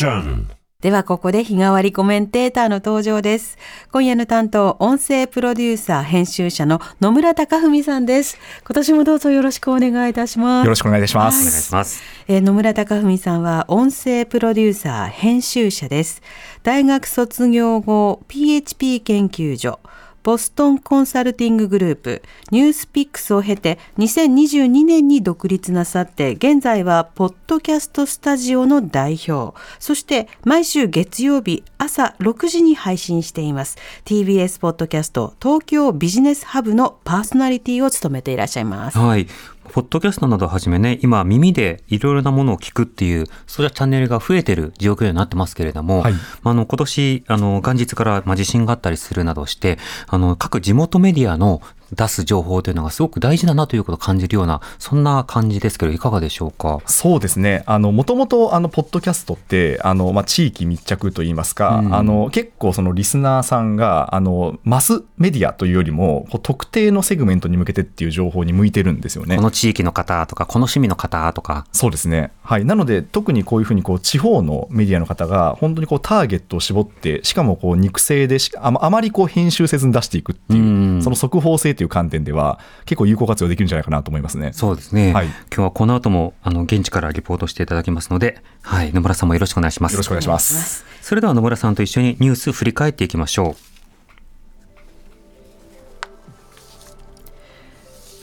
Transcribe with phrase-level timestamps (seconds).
[0.00, 0.48] ション
[0.80, 3.58] ではここで日替わりコメンテーターの登場です。
[3.92, 8.38] 今夜の担当、音声プロデューサー、編集者の野村貴文さんです。
[8.64, 10.64] 今年もどうぞよろしくお願いいたします。
[10.64, 11.36] よろしくお願いいたしまはいす。
[11.36, 12.02] お願いします。
[12.28, 16.22] えー野村貴文さんは音声プロデューサー、編集者です。
[16.62, 19.80] 大学卒業後、PHP 研究所、
[20.22, 33.78] ボストンコンサルティンググループ、ニュースピックスを経て、2022年に独立なさって、現在は、ポッドキャストスタジオの代表、そして、毎週月曜日朝6時に配信しています。
[34.04, 38.98] TBS ポッドキャスト東京ビジネスハブのパーソナリティを務めていらっしゃいます。
[38.98, 39.26] はい。
[39.72, 46.14] ポッドキャストなどをはじめね、今耳でいろいろなものを聞くっていう、そういチャンネルが増えてる状況になってますけれども、はい。
[46.42, 49.78] あの、今年、あの、元日から、まあ、地震があったりするなどして、
[50.08, 51.62] あの、各地元メディアの
[51.94, 56.80] 出す情報というのがすごく大事だなということを感じるような、そんな感じですけど、いかがでしょうか？
[56.86, 57.62] そうですね。
[57.66, 69.42] あの、もともと、あの、ポッドキャストって、あの、まあ、地域密着といいますか、うんあの、結構そのリスナーさんが、あの、マスメディアというよりも、特定のセグメントに向けてっていう情報に向いてるんですよねこ。
[69.42, 72.30] の地域の方とか、この趣味の方とか、そうですね。
[72.42, 72.64] はい。
[72.64, 80.66] なので、特にこういうふうに、こう、地方のメディアの方が、本当にこう、ターゲットを絞って、しかも、こう、肉声でしあま、あまりこう、編集せずに出していくっていう、う
[80.98, 84.52] んその速報性という観点では、結構有効活用できるんじゃないかなと思いますね。
[84.52, 85.14] そうですね。
[85.14, 88.92] はい今日はこの後も、あの、現地からリポートしていただきますので、はい。
[88.92, 89.92] 野村さんもよろしくお願いします。
[89.92, 90.84] よろしくお願いします。
[91.00, 93.56] それでは野村さんと一緒にニュース振り返っていきましょ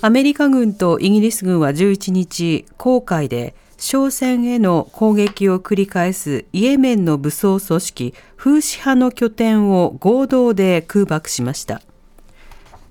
[0.01, 11.81] アメリカ軍とイギリス軍は11日、航海で商船への攻撃を繰り返すイエメンの武装組織フーシ派の拠点を合同で空爆しました。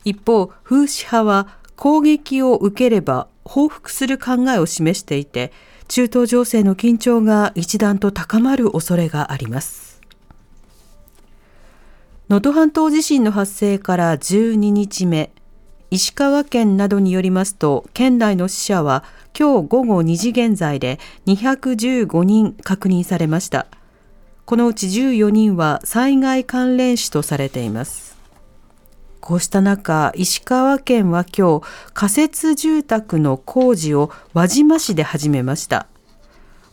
[0.06, 5.52] 一方、フーシ派は攻撃を受ければ報復する考えを示していて、
[5.88, 10.00] 中東情勢の緊張が一段と高まる恐れがあります。
[12.28, 15.32] 能登半島地震の発生から12日目、
[15.90, 19.02] 石川県などによりますと、県内の死者は
[19.36, 23.66] 今日午後2時現在で215人確認されました。
[24.44, 28.15] このうち14人は災害関連死とされています。
[29.26, 35.88] こうした中、石川県は今日、仮設住宅の工事を輪島市で始めました。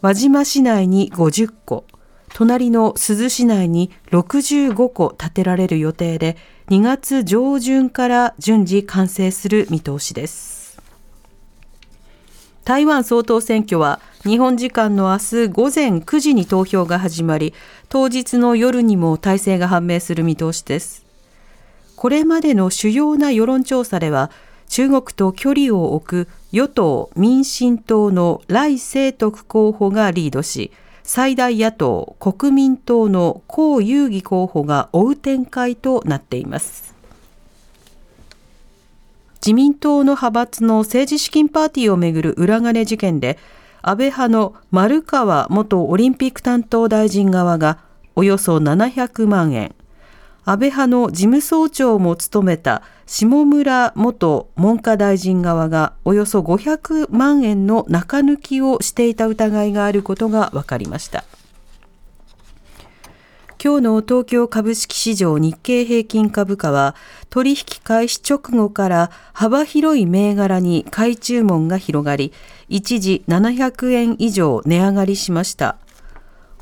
[0.02, 1.84] 輪島市内に50戸、
[2.32, 6.38] 隣の珠洲市内に65戸建てられる予定で、
[6.70, 10.80] 2月上旬から順次完成する見通しです。
[12.66, 17.56] 台湾総統選挙は日本時間の明日午前9時に投票が始まり、
[17.90, 21.03] 当日の夜にも大勢が判明する見通しです。
[22.04, 24.30] これまでの主要な世論調査では、
[24.68, 36.94] 中国と距離を置く与党・民進党の来清徳候補がリードし、最大野党・国民党の江遊義候補が追う展開となっています。
[39.36, 43.40] 自民党の派閥の政治資金パーティーをめぐる裏金事件で、
[43.82, 47.78] 安倍派の丸川元オリンピック担当大臣側が
[48.18, 49.74] およそ700万円、
[50.46, 61.24] 安倍派の事務総長も務めた下村元文科大臣側がおよそ500万円の中抜きをしていた疑いがあることが分かりました。
[63.64, 66.96] 今日の東京株式市場日経平均株価は
[67.30, 72.34] 取引開始直後から幅広い銘柄に買い注文が広がり
[72.68, 75.78] 一時700円以上値上がりしました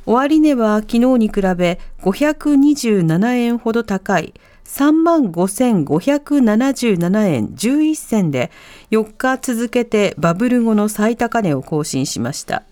[0.05, 4.33] 終値は昨日に比べ527円ほど高い
[4.65, 8.51] 3万5577円11銭で
[8.89, 12.63] 4日続けてバブル後の最高値を更新しました。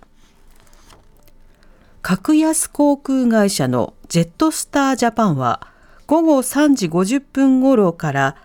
[2.02, 5.68] 格安航空会社のジェットスタージャパンは
[6.08, 8.36] 午後3時50分頃から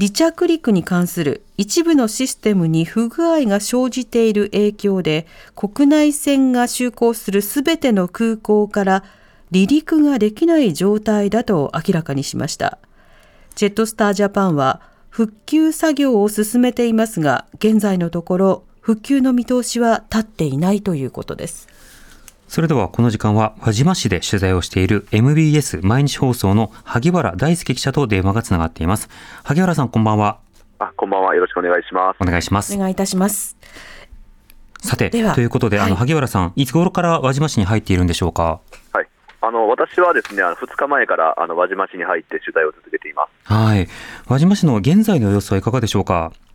[0.00, 9.04] 離着陸に関する一部のシステムに不具合が生じている影響で国内線が就航するすべての空港から
[9.52, 12.78] 離陸ができない状態だと明らかにしました。
[13.56, 14.80] ジェットスタージャパンは
[15.10, 21.68] 復旧作業を進めていますが現在のところ復旧の見通しは立っていないということです。
[22.50, 29.08] それではこの時間は輪島市で取材をしている MBS 毎日放送の萩原大輔記者と電話がつながっています。
[29.44, 30.40] 萩原さんこんばんは。
[30.80, 31.32] あ、こんばんは。
[31.36, 32.16] よろしくお願いします。
[32.20, 32.78] お願いしますお。
[32.78, 33.56] 願いいたします。
[34.80, 38.58] さて、ではということで、あはいの、萩原さん、いつ頃から輪島市に入っているんでしょうか？
[38.92, 39.06] はい。
[39.42, 43.52] あの、私はですね、あの2日前から、あの、輪島市に入って取材を続けています。
[43.52, 43.86] はい。
[44.26, 46.14] 輪島市の現在の様子はいかがでしょうか？
[46.14, 46.49] はい。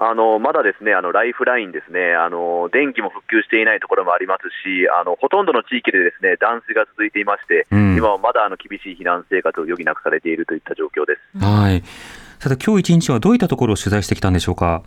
[0.00, 11.44] あのまだですねあのライフラインですねあの、電気も復旧していないところもありますし、あのほとんどの地域でですね断水が続いていまして、うん今はまだあの厳しい避難生活を余儀なくされているといった状況です。
[11.44, 11.82] はい。
[12.38, 14.84] さて、今日一日はどういったところを取材してきたんでしょうか？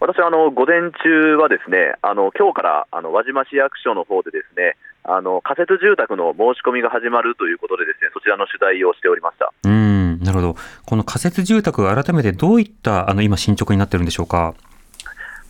[0.00, 9.52] 私はあの午前中はですねあの今日からあの輪島市役所の方でですねあの仮設住宅の申し込みが始まるということでですねそちらの取材をしておりました。
[9.62, 10.01] うん、
[10.32, 10.60] なるほど。
[10.86, 14.54] この仮設住宅、改めてどういった、あの、今進捗になってるんでしょうか？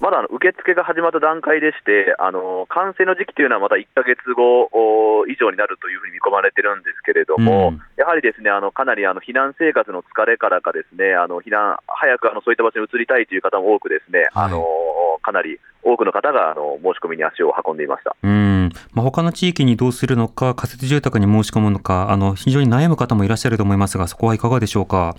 [0.02, 14.66] まだ受付が始まった段階でして、あの完成の時期というのはまた1ヶ月後お以上になるというふうに見込まれてるんですけれども、うんやはりですねあのかなりあの避難生活の疲れからか、ですねあの避難早くあのそういった場所に移りたいという方も多く、ですね、はいあの
[15.22, 18.16] かなり多くの方があの申し込みに足を運んでいました。
[18.22, 25.16] うん、まあ、他の地域にどうするのか、仮設住宅に申し込むのか、あの、非常に悩む方もいらっしゃると思いますが、そこはいかがでしょうか？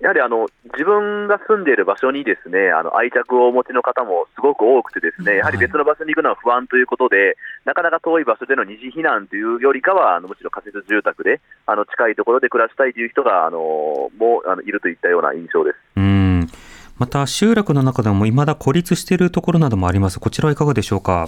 [0.00, 15.76] やはりあの自分が住んでいる場所にですねあの愛着をお持ちの方もすごく多くて、ですねやはり別の場所に行くのは不安ということで、なかなか遠い場所での二次避難というよりかは、あのむしろ仮設住宅であの近いところで暮らしたいという人があのもうあのいるといったような印象です。
[16.98, 17.06] うん。
[17.06, 20.20] また、集落の中でも未だ孤立しているところなどもあります。
[20.20, 21.26] こちらはいかがでしょうか？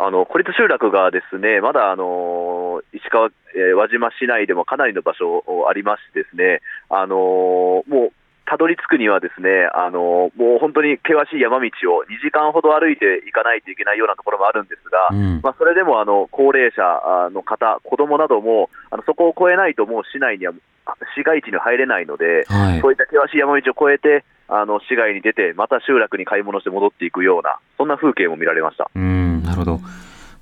[0.00, 8.12] あの孤立集落がですねまだあの石川、えー輪島市内でもかなりの場所ありましてですねあのもう
[8.46, 15.40] たどり着くにはですねあのもう本当に険しい山道を2時間ほど歩いていかないといけないようなところもあるんですが、うん。
[15.42, 16.82] まあ、それでもあの高齢者
[17.26, 20.52] あの方、子供などもあのそこを越えないともう市内には
[20.86, 22.92] あ市街地に入れないので、はいそう。
[22.92, 28.90] いった険しい山道を越えてあの市街に出て、また集落に買い物して戻っていくような、そんな風景も見られました。
[28.94, 29.80] うん、なるほど。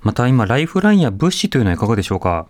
[0.01, 2.47] また今、ライフラインや物資というのはいかがでしょうか？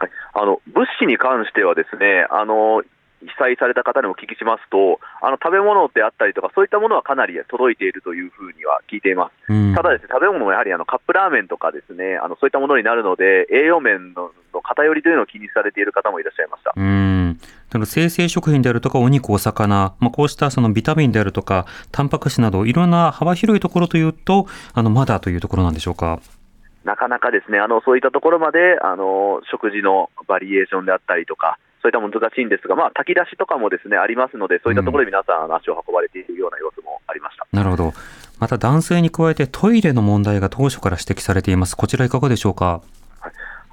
[0.00, 2.82] はい、あの物資に関してはですねあの
[3.22, 9.52] 被災された方にもお聞きしますとあの食べ物であったりとかそういったものはかなり届いているというふうには聞いています。
[9.52, 9.74] うん。
[9.74, 16.72] ただですね食べ物もやはりあのカップラーメンとかですねあのそういったものになるので栄養面のの偏りというのを気にされている方もいらっしゃいました。
[16.74, 17.38] うん。
[17.84, 26.20] 生成食品であるとか、お肉、お魚、まあ、こうしたそのビタミンであるとか、タンパク質など、いろんな幅広いところというと、あの、まだというところなんでしょうか？
[26.84, 37.46] なかなかですねあのそういったところまであの食事のバリエーションであったりとかそういったもの難しいんですが、まあ、炊き出しとかもですねありますのでそういったところで皆さん足を運ばれているような様子もありました。
[37.50, 37.92] なるほど。
[38.38, 41.74] また断水に加えてトイレの問題が当初から指摘されています。
[41.74, 42.82] こちらいかがでしょうか？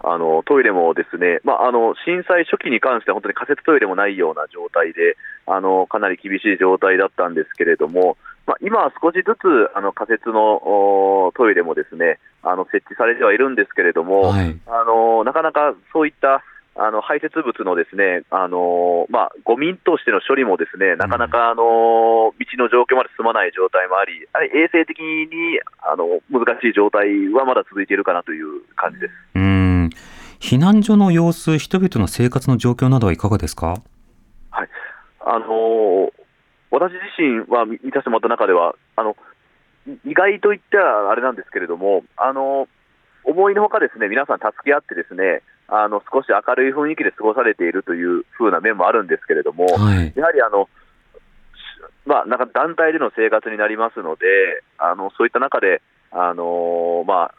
[0.08, 5.18] あのトイレもですね、まあ、あの震災初期に関しては本当に仮設トイレもないような状態で、
[5.48, 14.56] あのかなり厳しい状態だったんですけれども、まあ、今は少しずつあの仮設のおトイレもですねあの設置されてはいるんですけれども、はい。
[14.68, 16.44] あのなかなかそういった
[16.78, 25.06] あの排泄物のですね、あのまあ、ゴミとしての処理もですね、なかなかあの道の状況まで進まない状態もあり、あれ衛生的に
[25.82, 29.14] あの難しい状態はまだ続いているかなという感じです。
[29.36, 29.90] うん。
[30.42, 33.82] 避難所の様子、人々の生活の状況などはいかがですか？
[34.52, 36.12] あのー
[36.72, 39.16] 私自身は見見させてもらった中では、あの
[39.88, 42.68] い意外と言ったらあれなんですけれども、あの
[43.26, 50.14] 思いのほか、ですね皆さん助け合って、ですねあの少し明るい雰囲気で過ごされているという風な面もあるんですけれども、はい。
[50.16, 50.70] やはりあの、し
[52.06, 54.26] まあ、なんか団体での生活になりますので、
[54.78, 57.36] あのそういった中で、あのまあ、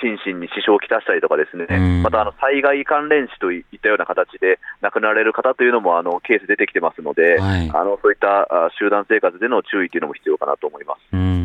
[0.00, 7.70] 心身に支障をきたしたりとかですね、うんまたあの災害関連死といったような形で亡くなられる方というのもあのケース出てきてますので、はい。
[7.74, 11.00] あのそういったあ集団生活での注意というのも必要かなと思います。
[11.12, 11.35] うん。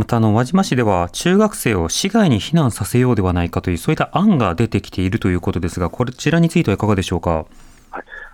[0.00, 7.44] また、あの、輪島市では、中学生を市外に避難させようではないかという、そういった案が出てきているということですが、こちらについてはいかがでしょうか？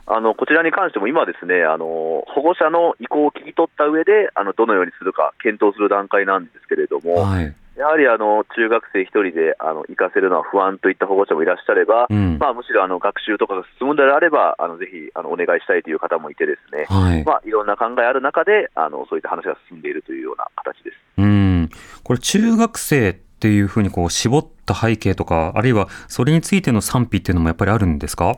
[0.09, 7.53] あのこちらに関しても今、ですねあの保護者の意向を聞き取った上であのどのようにするか検討する段階なんですけれども、はい。
[7.77, 12.39] やはりあの中学生一人であの行かせるのは不安といった保護者もいらっしゃれば、うん。
[12.39, 17.25] まあ、むしろあの学習とかが進むのであれば、あのぜひあのお願いしたいという方もいて、ですね、はい。
[17.25, 20.97] まあ、いろんな考えある中であの、そういった話が進んでいるというような形です。
[21.19, 21.69] うん。
[22.03, 28.37] これ、中学生っていうふうにこう、絞った背景とか、あるいはそれについての賛否っていうのもやっぱりあるんですか？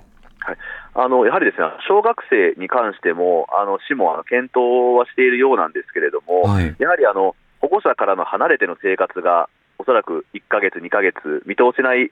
[0.94, 6.74] あのやはりですね小学生に関しても、あの市もあの検討はしているようなんですけれども、はい。
[6.78, 9.48] やはりあの保護者からの離れての生活が、
[9.78, 12.10] おそらく1ヶ月、2ヶ月、見通せない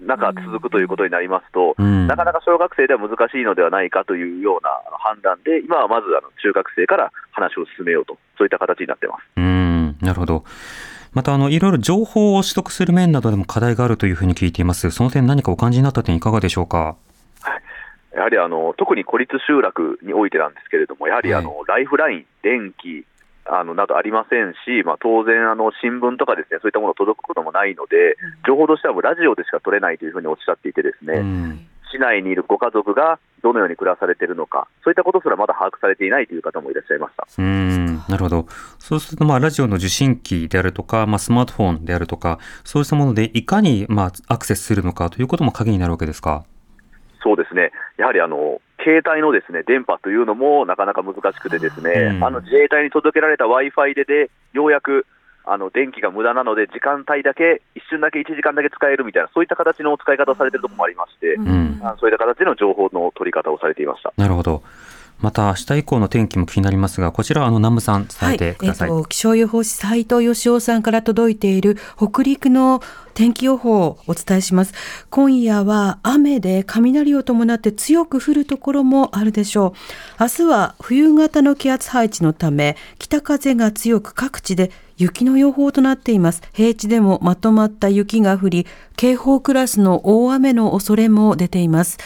[0.00, 2.06] 中、続くということになりますと、うん。
[2.06, 9.22] なかなか小学生では難しいのではないかというような判断で、今はまずあの中学生から話を進めようと、そういった形になってます。
[9.36, 9.96] うん。
[10.00, 10.44] なるほど。
[11.12, 14.90] また、あの、いろいろ情報を取得する面などでも課題があるというふうに聞いています。
[14.90, 16.96] その点何かお感じになった点いかがでしょうか？
[18.14, 23.04] やはりあの特に孤立集落においてなんですけれども、やはりあの、ライフライン、電気
[23.44, 37.26] あのなどありませんし、まあ、当然あの、新聞とかですねそういったもの届くこともないので、情報としてはもうラジオでしか取れないというふうにおっしゃっていて、ですね、うん市内にいるご家族がどのように暮らされているのか、そういったことすらまだ把握されていないという方もいらっしゃいました。
[37.36, 38.46] うんなるほど。
[38.78, 46.44] そうすると、まあ、ラジオの受信機であるとか、まあ、スマートフォンであるとか、そうしたものでいかに、まあ、アクセスするのかということも鍵になるわけですか？
[47.22, 55.06] そうですね、やはりあの携帯のですね電波というのもなかなか難しくて、ですね、うんあの自衛隊に届けられた w i f i でで、ようやく
[55.44, 64.12] あの電気が無駄なので、時間帯だけ、一瞬だけ1時間だけ使えるみたいな、そういった形の使い方をされているところもありまして、うんあそういった形での情報の取り方をされていました。
[64.16, 64.62] なるほど。
[65.22, 68.90] また、明日以降の天気も気になりますが、こちら、あの、南部さん伝えてください。
[68.90, 72.82] えっと、気象予報士斉藤義雄さんから届いている北陸の
[73.14, 74.74] 天気予報をお伝えします。
[75.10, 79.74] 今夜は雨で雷を伴って強く降るところもあるでしょ
[80.18, 80.22] う。
[80.22, 86.42] 明日は冬型の気圧配置のため、北風が強く各地で雪の予報となっています。
[86.52, 91.98] 平地でもまとまった雪が降り、警報クラスの大雨の恐れも出ています。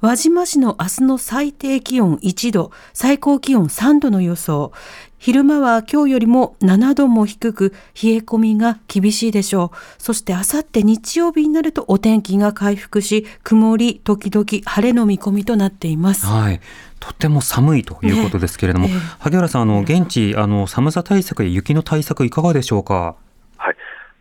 [0.00, 4.72] 輪島市の明日の最低気温1度、最高気温3度の予想。
[5.18, 10.02] 昼間は今日よりも7度も低く、冷え込みが厳しいでしょう。
[10.02, 16.24] そしてあさって日曜日になるとお天気が回復し、曇り、時々晴れの見込みとなっています。
[16.24, 16.62] はい。
[16.98, 23.16] とても寒いということですけれども、ねええ萩原さん、あの、現地、あの、寒さ対策や雪の対策いかがでしょうか？
[23.58, 23.76] はい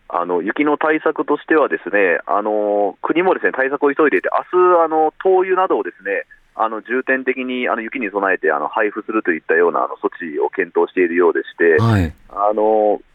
[0.09, 6.25] あの雪の対策としては、ですねあの国もですね対策を急いでいて、明日あの灯油などをですね
[6.55, 12.13] あの重点的にあの雪に備えてあの配布するといったようなあの措置を検討しているようでして、はい。
[12.29, 13.08] あのまあ、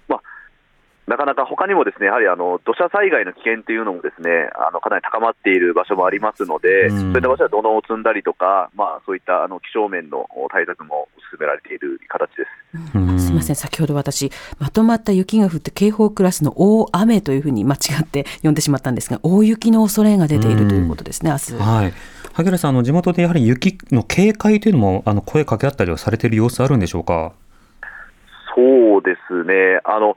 [1.07, 12.97] なかなか他にもですねやはりあの土砂災害の危険というのもですねあのかなり高まっている場所もありますので、うんそういった場所は土のうを積んだりとか、まあ、そういったあの気象面の対策も進められている形です。
[12.97, 21.53] うんすみません、先ほど私、まとまった雪が降って警報クラスの大雨というふうに間違って呼んでしまったんですが、大雪の恐れが出ているということですね、明日。
[21.55, 21.93] はい。
[22.35, 27.33] 萩原さん、あの、地元でやはり雪の警戒というのも、あの、声かけ合ったりはされている様子あるんでしょうか？
[28.55, 30.17] そうですね、あの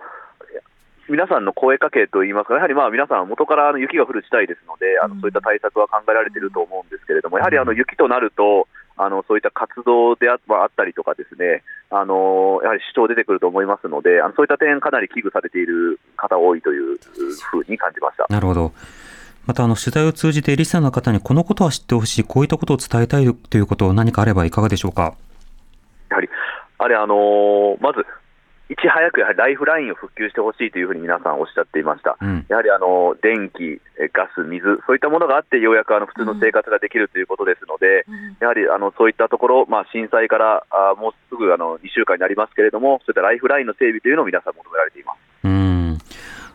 [1.09, 16.97] 皆さんの声かけといいますか、やはりまあ皆さん、元からあの雪が降る地帯ですので、あのそういった対策は考えられていると思うんですけれども、やはりあの雪となると、あのそういった活動であまああったりとか、ですねあのやはり主張出てくると思いますので、あのそういった点、かなり危惧されている方多いという
[17.51, 18.25] ふうに感じました。
[18.29, 18.73] なるほど。
[19.45, 25.13] また、あの、取材を通じてリスナーの方にこのことは知ってほしい、こういったことを伝えたいということを何かあればいかがでしょうか？
[26.09, 26.27] やはり、
[26.79, 28.05] あれ、あのーまず、
[28.69, 32.17] いち早くやはりライフラインを復旧してほしいというふうに皆さんおっしゃっていました。
[32.19, 32.45] うん。
[32.49, 38.05] やはりあの電気、えガス、水、そういったものがあって、ようやくあの普通の生活ができるということですので、
[38.41, 45.17] やはりあのそういったところ、まあ、震災からあもうすぐあの2週間になりますけれども、そういったライフラインの整備というのを皆さん求められています。
[45.45, 45.97] うん。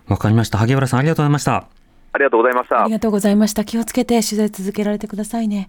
[0.09, 0.59] わかりました。
[0.59, 1.66] 萩原さん、ありがとうございました。
[2.12, 2.90] ありがとうございましたあり。
[2.90, 3.64] がとうございました。
[3.64, 5.69] 気をつけて取材続けられてくださいね。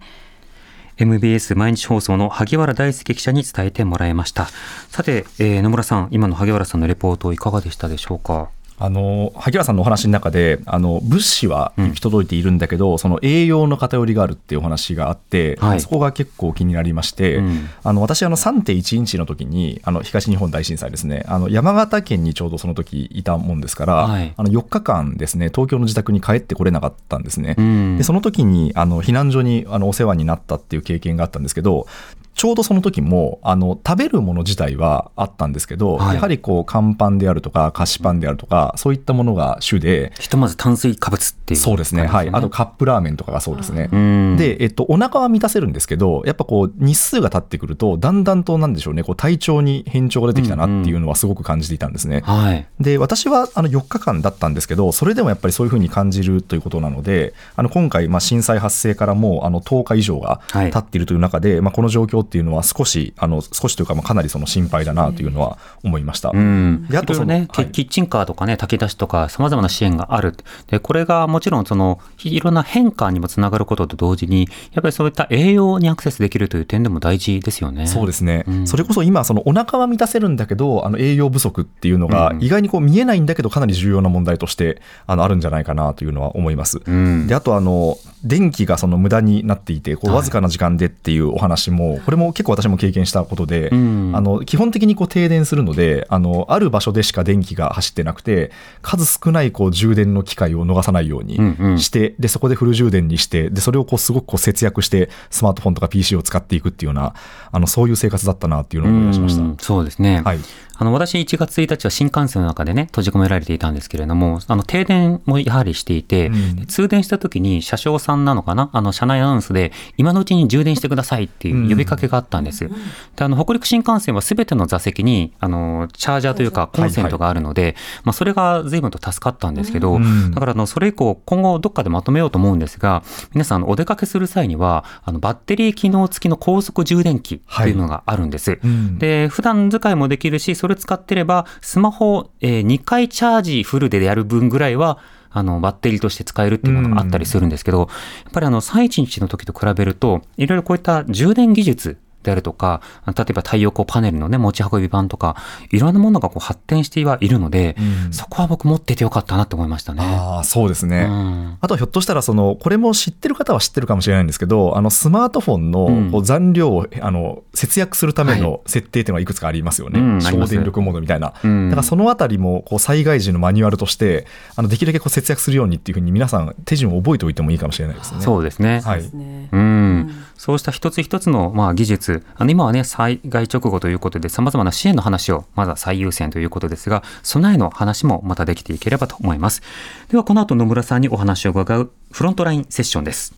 [0.96, 4.46] MBS 毎日放送の萩原大輔記者に伝えてもらいました。
[4.90, 8.53] さて、えー野村さん、今の萩原さんのレポートいかがでしたでしょうか？
[8.78, 15.80] あの萩原さんのお話の中であの物資は行き届いているんだけど、その栄養の偏りがあるっていうお話があって、はい。
[15.80, 17.68] そこが結構気になりまして、うん。
[17.82, 24.34] あの私あの3.11の時にあの東日本大震災ですねあの山形県にちょうどその時いたもんですから、はい。
[24.36, 27.54] あの4日間ですね東京の自宅に帰ってこれなかったんですね。
[27.56, 27.96] うん。
[27.96, 31.86] でその時にあの避難所にあのお世話になったっていう経験があったんですけど
[32.34, 43.88] ちょうどその時もあの食べるもの自体はあったんですけど、はいやはりこう乾パンであるとか菓子パンであるとかそういったものが主でひとまず炭水化物っていう、そうですねはいあとカップラーメンとかがそうですね。
[43.92, 52.22] うん、で、えっと、お腹は満たせるんですけど、やっぱこう、日数が経ってくると、だんだんと、なんでしょうね、こう、体調に変調が出てきたなっていうのはすごく感じていたんですね。
[52.24, 52.66] はい。
[52.80, 66.30] で、私はあの4日間だったんですけど、それでもやっぱりそういうふうに感じるということなので、あの今回、まあ、震災発生からもうあの10日以上がはい経っているという中で、まあ、この状況っていうのは少し、あの少しというか、まあかなりその心配だなというのは思いました。
[66.30, 66.86] うん。
[66.88, 70.36] であとそのね、はいキッチンカーとかね、炊き出しとか、様々な支援がある。
[70.68, 77.86] で、これがもちろん、その、いろんな変化にもつながることと同時に、やっぱりそういった栄養にアクセスできるという点でも大事ですよね。
[77.86, 86.80] そうですね、うんそれこそ今、そのお腹は満たせるんだけど、あの栄養不足っていうのがうん意外にこう見えないんだけど、かなり重要な問題としてあのあるんじゃないかなというのは思います。
[86.84, 87.26] うん。
[87.26, 98.50] であとあの、電気がその無駄になっていて、こうはいわずかな時間でっていうお話も、これれも結構私も経験したことで、うんあの基本的にこう停電するのであの、ある場所でしか電気が走ってなくて、
[98.82, 107.14] 数少ないこう充電の機会を逃さないようにうんうんして、でそこでフル充電にして、でそれをこうすごくこう節約して、スマートフォンとか PC を使っていくっていうような、
[107.50, 109.42] あのそういう生活だったなっていうのを思い出しました。
[109.42, 110.22] うんそうですね。
[110.24, 110.38] はい
[110.76, 116.56] あの、私1月1日は新幹線の中でね、閉じ込められていたんですけれども、あの、停電もやはりしていて、うん。
[116.56, 122.68] で通電した時に車掌さんなのかなあの、車内アナウンスで、今のうちに充電してくださいっていう呼びかけがあったんです。
[122.68, 130.32] で、あの、北陸新幹線は全ての座席に、あの、チャージャーというか、コンセントがあるので、まあ、それが随分と助かったんですけど、うん。
[130.32, 133.02] だから、あの、それ以降、今後どっかでまとめようと思うんですが、
[133.32, 138.58] 皆さん、お出かけする際には、あの、バッテリー機能付きの高速充電器というのがあるんです。
[138.62, 138.98] うん。
[138.98, 147.84] で、普段使いもできるし、それ使ってれば、スマホ、え2回チャージフルでやる分ぐらいは、あの、バッテリーとして使えるっていうものがあったりするんですけど、や
[148.30, 155.36] っぱりあの、311の時と比べると、いろいろこういった充電技術であるとか、例えば太陽光パネルのね、持ち運び版とか、
[155.70, 157.76] いろんなものがこう発展してはいるので、
[158.06, 158.12] うん。
[158.12, 160.02] そこは僕持っててよかったなって思いましたね。
[160.04, 161.06] ああそうですね。
[161.08, 161.58] うん。
[161.60, 165.70] あとはひょっとしたらその、これも知ってる方は知ってるかもしれないんですけど、あのスマートフォンうん。
[165.70, 170.50] のこう残量をあの節約するための設定っていうのがいくつかありますよね、うんあります。
[170.52, 171.34] 省電力モードみたいな。
[171.42, 171.70] うん。
[171.70, 174.26] だからそのあたりもこう災害時のマニュアルとして、
[174.56, 178.20] あのできるだけこう節約するようにっていうふうに、皆さん、手順を覚えておいてもいいかもしれないですね。
[178.20, 178.80] そうですね。
[178.80, 179.00] はい。
[179.00, 189.62] うん、そうした一つ一つのまあ技術、あの今はね、災害直後ということで、様々な支援の話をまずは最優先ということですが、備えの話もまたできていければと思います。
[190.10, 193.34] では、この後野村さんにお話を伺うフロントラインセッションです。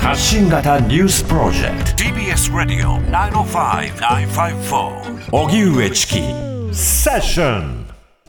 [0.00, 6.14] 発信型ニュースプロジェクト TBS ラディオ905-954おぎゅうえちき
[6.74, 7.81] セッション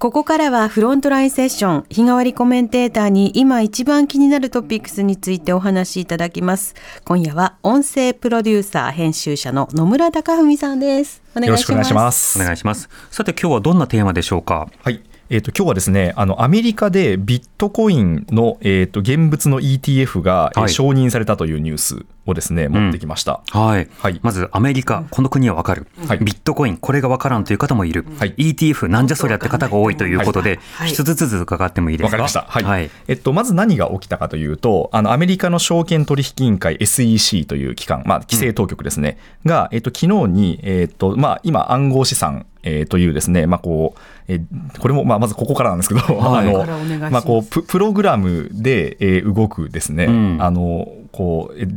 [0.03, 12.37] ここからはフロントラインセッション日替わりコメンテーターに今一番気になるトピックスについてお話しいただきます今夜は音声プロデューサー編集者の野村貴文さんですお願いしますよろしくお願いします。
[12.37, 12.89] お願いします。
[13.11, 14.67] さて、今日はどんなテーマでしょうか？
[14.83, 15.01] はい。
[15.29, 23.41] えー、と今日はですねあのアメリカでビットコインの、えー、と現物の ETF が、えーはい承認されたというニュースをですね持ってきました。
[23.51, 23.87] はい。
[23.99, 25.87] はいまず、アメリカ、この国はわかる。
[26.07, 28.05] はいビットコイン、これがわからんという方もいる。
[28.17, 32.07] はい ETF、なんじゃそりゃって方が多いということで、はい一つずつ伺ってもいいですか？
[32.07, 32.41] わかりました。
[32.47, 32.63] はい。
[32.63, 32.89] はい。
[33.07, 46.47] えっと、まず何が起きたかというと、あの、アメリカの証券取引委員会 SEC という機関、まあ、規制当局ですね、が、えっと、昨日に、えっと、まあ、今、暗号資産、えーというですね、まあ、こう、えーこれも、まあ、まずここからなんですけど、はい。
[46.55, 50.37] あのまあ、こう、ププログラムで、えー動くですね、うん。
[50.41, 51.67] あの、こう、え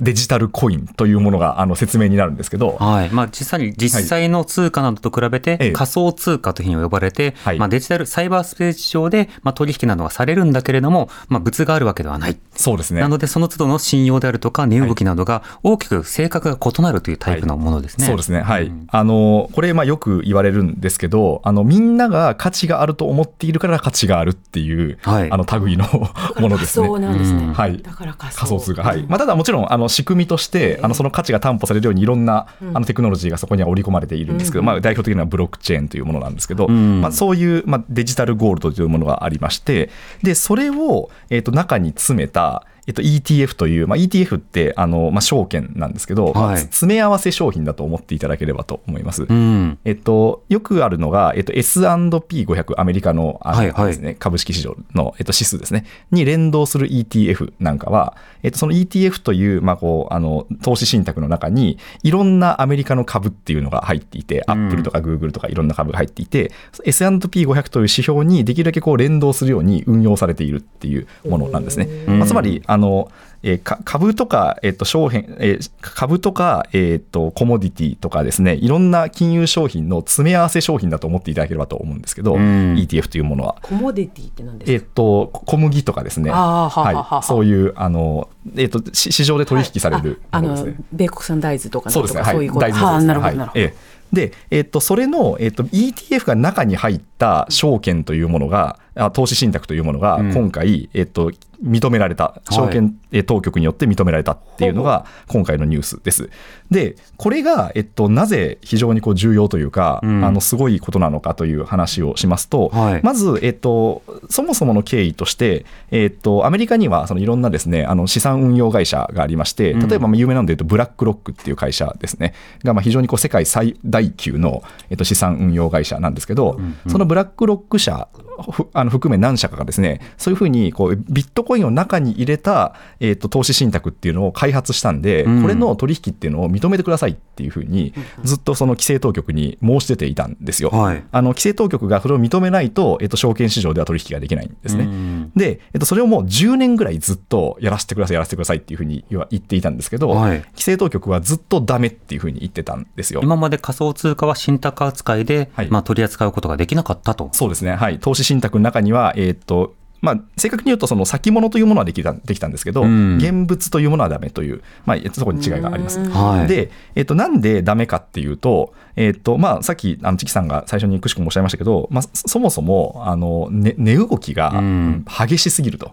[0.00, 3.10] デジタルコインというものが、あの、説明になるんですけど、はい。
[3.10, 5.72] まあ、実際に、実際の通貨などと比べて、ええ。
[5.72, 7.58] 仮想通貨というふうに呼ばれて、はい。
[7.58, 12.38] まあ、デジタル、サイバースペース上で、まあ、取引などがされるんだけれども、まあ、物があるわけではない。
[12.54, 13.00] そうですね。
[13.00, 18.06] なので、その都度の信用であるとか、値動きなどが大きく性格が異なるというタイプのものですね。
[18.06, 18.86] そうですね、はい、うん。
[18.90, 25.30] あのこれ、まあよく言われるんですけどあの、みんなが価値があると思っているから価値があるっていう、はい。
[25.30, 25.86] あの類の
[26.38, 26.86] ものですね。
[26.86, 27.54] そうなんですね、うん。
[27.54, 27.80] はい。
[27.82, 28.38] だから仮想。
[28.40, 29.04] 仮想通貨、はい。
[29.08, 37.00] まあ、ただもちろんあの仕組みとしてあのその価値が担保されるようにいろんなあのテクノロジーがそこには織り込まれているんですけど、まあ、代表的なのはブロックチェーンというものなんですけど、うん。
[37.00, 39.90] まあ、そういう、まあ、デジタルゴールドというものがありまして
[40.22, 49.24] でそれを、えー、と中に詰めたえっと、ETF という、まあ、ETF ってあの、まあ、証券なんですけど、まあはい詰め合わせ商品だと思っていただければと思います。
[49.24, 49.78] うん。
[49.84, 66.52] えっと、よくあるのが、えっと、S&P500、アメリカのあのはいはいですね、株式市場の、えっと、指数ですね、に連動する ETF なんかは、えっと、その ETF という、まあ、こう、あの、投資信託の中に、いろんなアメリカの株っていうのが入っていて、うんアップルとかグーグルとかいろんな株が入っていて、
[66.84, 71.84] S&P500 という指標にできるだけこう連動するように運用されているっていうものなんですね。
[72.06, 73.10] うんまあ、つまり、あの、
[73.42, 82.74] えーか株とか、えっと商品えー株とか、えっとコモディティとかですねいろんな金融商品の詰め合わせ商品だと思っていただければと思うんですけど、うん。
[82.74, 83.56] ETF というものは。
[83.62, 84.72] コモディティって何ですか？
[84.74, 90.84] えっと小麦とかですね、あーははははそういうあの、えっとし市場で取引されるああのものですね。
[90.92, 92.92] 米国産大豆とかそうですね、はい、そういうこと大豆ですね。
[92.92, 100.32] はいなるほどなるほど、ええで、えっと、それの、えっと、ETF が中に入った証券というものが、あ投資信託というものが、うん。
[100.32, 101.32] 今回、えっと、
[101.64, 106.30] 認められた、証券え当局によって認められたっていうのが、今回のニュースです。
[106.70, 110.24] で、これが、えっと、なぜ非常にこう重要というか、うん。
[110.24, 113.00] あの、すごいことなのかという話をしますと、はい。
[113.02, 128.27] まず、えっと、そもそもの経緯として、えっと、アメリカにはそのいろんなですね、あの資産運用会社がありまして、例えばまあ有名なので言うと、ブラックロックっていう会社ですね、がまあ非常にこう世界最大級の、えっと、資産運用会社なんですけど、そのブラックロック社ふ
[128.72, 140.70] あの含め何社かがですね、そういうふうにこうビットコインを中に入れた、えー、と投資信託っていうのを開発したんで、うんこれの取引っていうのを認めてくださいっていうふうに、ずっとその規制当局に申し出ていたんですよ。
[140.70, 144.84] はいあの規制当局がそれを認めないと、えっと、証券市場では取引ができないんですね。
[144.84, 153.20] うんで、えっと、それをもう10年ぐらいずっとやらせてください、やらせてくださいっていうふうに言っていたんですけど、はい規制当局はずっとダメっていうふうに言ってたんですよ。
[153.22, 157.30] 今まで仮想通貨は信託扱いで、はいまあ、取り扱うことができなかったと。
[157.32, 165.98] そうですね、はい、投資信託の中には、えっとまあ、正確に言うと、その先物というものはできたできたんですけど、うん現物というものはダメという、まあ、そこに違いがあります。
[165.98, 175.90] はいで、えっと、なんでダメかっていうと、えっとまあ、さっき、あのチキさんが最初にくしくもおっしゃいましたけど、まあ、そそもそもあの、ね、値動きがうん激しすぎると。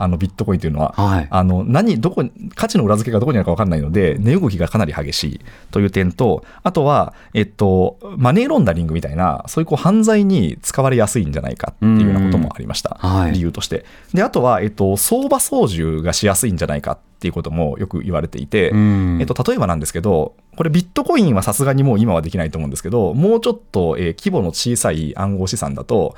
[0.00, 1.28] あのビットコインというのは、はい。
[1.30, 13.10] あの何どこに価値の裏付けがどこにあるか分かんないので、値動きがかなり激しいという点と、あとは、えっと、マネーロンダリングみたいな、そういうこう犯罪に使われやすいんじゃないかっていうようなこともありました、うん。
[13.10, 13.32] はい。
[13.32, 13.84] 理由として。
[14.14, 19.18] で、あとは、えっと、相場操縦がしやすいんじゃないかっていうこともよく言われていて、うん。
[19.20, 26.16] えっと、例えばなんですけど、これビットコインはさすがにもう今はできないと思うんですけど、もうちょっと、えー規模の小さい暗号資産だと、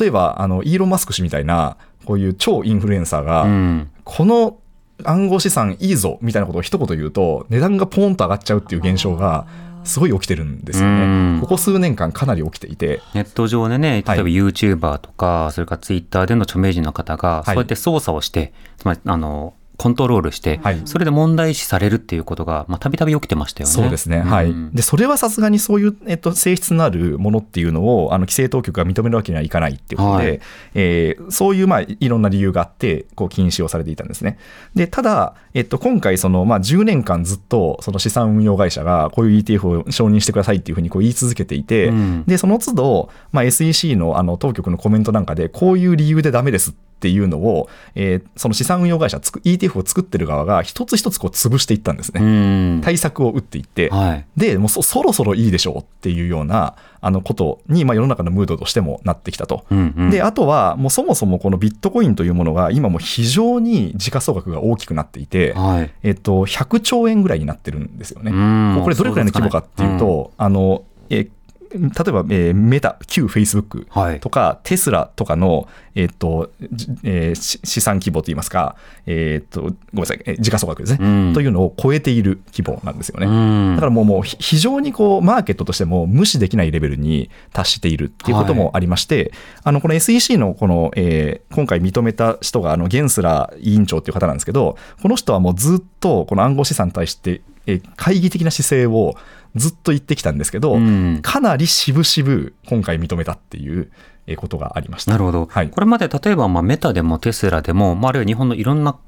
[0.00, 3.90] 例えば、あの、イーロン・マスク氏みたいな、こういう超インフルエンサーが、うん。
[4.04, 4.56] この
[5.04, 9.46] 暗号資産いいぞみたいなことを一言言うと、値段がポーンと上がっちゃうっていう現象が、
[9.84, 11.34] すごい起きてるんですようん。
[11.36, 11.40] ね。
[11.40, 14.22] ここ数年間かなり起きていて、ネット上でね、例えばはい。
[14.32, 23.72] YouTuber とか、それから Twitter での著名人の方が、そうやって操作をして、つまり、あの、コントロールして、はいそれで問題視されるっていうことが、まあ、たびたび起きてましたよね。
[23.72, 24.74] そうですね、はいうん。
[24.74, 30.40] で、それはさすがにそういう、えっと、性質のあるものっていうのを、あの規制当局が認めるわけにはいかないっていうことで、はい
[30.74, 34.38] えーそういう、まあ、いろんな理由があって、こう禁止をされていたんですね。
[34.74, 52.78] で、ただ、えっと、今回、その、まあ、10年間ずっと、その資産運用会社が、こういう ETF を承認してくださいっていうふうにこう言い続けていて、うんで、その都度、まあ、SEC のあの当局のコメントなんかで、こういう理由でダメですっていうのを、えーその資産運用会社つく、ETF を作ってる側が一つ一つこう潰していったんですうね。
[52.78, 52.80] ん。
[52.80, 54.26] 対策を打っていって、はい。
[54.36, 59.64] で、もうそそろそろいいでしょうっていうようなあのことに、まあ、世の中のムードとしてもなってきたと。
[59.70, 65.90] うんうんで、あとは、もうそもそもこのビットコインというものが、今もう非常に時価総額が大きくなっていて、はい。
[66.02, 68.30] えっと、100兆円ぐらいになってるんですよね。
[68.32, 71.30] うんこれどれくらいの規模かっていうと、あの、えー
[71.72, 74.20] 例えば、えーメタ、旧フェイスブックはい。
[74.20, 78.76] とか、テスラとかの、えっと、じえーし資産規模といいますか、
[79.06, 81.34] えっと、ごめんなさい、えー時価総額ですね、うん。
[81.34, 83.26] というのを超えている規模なんですよね。
[83.26, 83.74] うん。
[83.74, 89.32] だからもうもうひ非常にこうマーケットとしても無視できないレベルに達しているっていうこともありまして、
[89.64, 99.14] あのこの SEC のこの、えー今回認めた人があのゲンスラー委員長っていう方なんですけど、この人はもうずっとこの暗号資産に対して、えー懐疑的な姿勢を
[99.56, 103.90] ずっと言ってきたんですけど、うんかなり渋々今回認めたっていう
[104.26, 105.12] えーことがありました。
[105.12, 105.48] なるほど。
[105.50, 108.98] はいこれまで例えばまあメタでもテスラでも、まあ、あるいは日本のいろんな